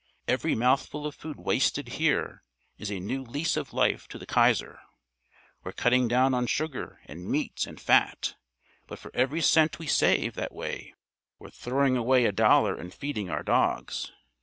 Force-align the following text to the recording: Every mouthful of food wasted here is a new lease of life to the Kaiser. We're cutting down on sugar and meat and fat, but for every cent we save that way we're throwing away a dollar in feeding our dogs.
Every 0.27 0.55
mouthful 0.55 1.05
of 1.05 1.13
food 1.13 1.37
wasted 1.39 1.89
here 1.89 2.41
is 2.79 2.89
a 2.91 2.99
new 2.99 3.21
lease 3.23 3.55
of 3.55 3.71
life 3.71 4.07
to 4.07 4.17
the 4.17 4.25
Kaiser. 4.25 4.79
We're 5.63 5.73
cutting 5.73 6.07
down 6.07 6.33
on 6.33 6.47
sugar 6.47 7.01
and 7.05 7.23
meat 7.29 7.67
and 7.67 7.79
fat, 7.79 8.33
but 8.87 8.97
for 8.97 9.11
every 9.15 9.41
cent 9.41 9.77
we 9.77 9.85
save 9.85 10.33
that 10.33 10.55
way 10.55 10.95
we're 11.37 11.51
throwing 11.51 11.97
away 11.97 12.25
a 12.25 12.31
dollar 12.31 12.75
in 12.79 12.89
feeding 12.89 13.29
our 13.29 13.43
dogs. 13.43 14.11